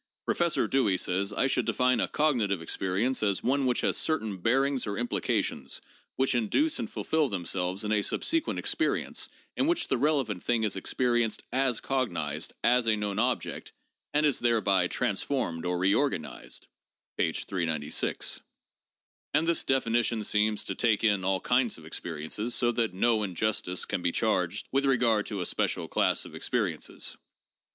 Professor 0.25 0.67
Dewey 0.67 0.97
says, 0.97 1.31
'I 1.31 1.45
should 1.45 1.65
define 1.65 1.99
a 1.99 2.07
cognitive 2.07 2.59
experience 2.59 3.21
as 3.21 3.43
one 3.43 3.67
which 3.67 3.81
has 3.81 3.95
certain 3.97 4.37
bearings 4.37 4.87
or 4.87 4.97
implications 4.97 5.79
which 6.15 6.33
induce 6.33 6.79
and 6.79 6.89
fulfill 6.89 7.29
themselves 7.29 7.83
in 7.83 7.91
a 7.91 8.01
subsequent 8.01 8.57
experience 8.57 9.29
in 9.55 9.67
which 9.67 9.89
the 9.89 9.99
relevant 9.99 10.41
thing 10.41 10.63
is 10.63 10.75
experienced 10.75 11.43
as 11.53 11.79
cognized, 11.79 12.51
as 12.63 12.87
a 12.87 12.95
known 12.95 13.19
object, 13.19 13.73
and 14.11 14.25
is 14.25 14.39
thereby 14.39 14.87
transformed 14.87 15.67
or 15.67 15.77
reorganized' 15.77 16.65
(p. 17.19 17.31
396). 17.31 18.41
And 19.35 19.45
this 19.45 19.63
definition 19.63 20.23
seems 20.23 20.63
to 20.63 20.73
take 20.73 21.03
in 21.03 21.23
all 21.23 21.39
kinds 21.41 21.77
of 21.77 21.85
experiences, 21.85 22.55
so 22.55 22.71
that 22.71 22.91
no 22.95 23.21
injustice 23.21 23.85
can 23.85 24.01
be 24.01 24.11
charged 24.11 24.67
with 24.71 24.85
regard 24.87 25.27
to 25.27 25.41
a 25.41 25.45
special 25.45 25.87
class 25.87 26.25
of 26.25 26.33
experiences. 26.33 27.17